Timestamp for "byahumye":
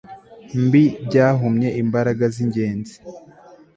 1.05-1.69